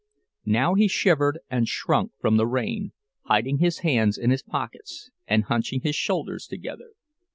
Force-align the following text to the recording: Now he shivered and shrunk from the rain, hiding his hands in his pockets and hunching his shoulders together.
Now 0.47 0.73
he 0.73 0.87
shivered 0.87 1.41
and 1.47 1.67
shrunk 1.67 2.13
from 2.19 2.37
the 2.37 2.47
rain, 2.47 2.91
hiding 3.25 3.59
his 3.59 3.81
hands 3.85 4.17
in 4.17 4.31
his 4.31 4.41
pockets 4.41 5.11
and 5.27 5.43
hunching 5.43 5.81
his 5.81 5.95
shoulders 5.95 6.47
together. 6.47 6.93